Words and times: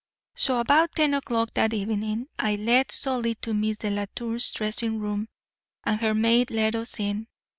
"So 0.33 0.59
about 0.59 0.93
ten 0.95 1.13
o'clock 1.13 1.53
that 1.53 1.75
evening 1.75 2.27
I 2.39 2.55
led 2.55 2.91
Solly 2.91 3.35
to 3.35 3.53
Miss 3.53 3.77
Delatour's 3.77 4.51
dressing 4.51 4.97
room, 4.99 5.29
and 5.83 6.01
her 6.01 6.15
maid 6.15 6.49
let 6.49 6.73
us 6.73 6.99
in. 6.99 7.27